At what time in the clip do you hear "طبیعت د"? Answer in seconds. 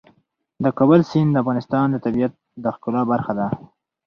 2.05-2.65